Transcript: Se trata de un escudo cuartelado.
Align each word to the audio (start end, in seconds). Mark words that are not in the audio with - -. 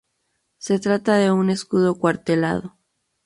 Se 0.57 0.79
trata 0.79 1.17
de 1.17 1.29
un 1.31 1.51
escudo 1.51 1.93
cuartelado. 1.93 2.75